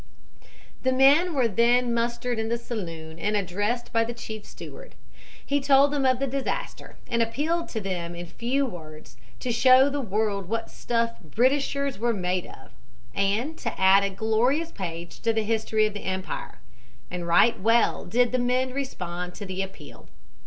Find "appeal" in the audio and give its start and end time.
19.61-20.07